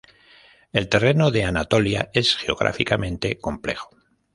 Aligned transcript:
El 0.73 0.89
terreno 0.89 1.29
de 1.29 1.43
Anatolia 1.43 2.09
es 2.15 2.35
geográficamente 2.35 3.37
complejo. 3.37 3.91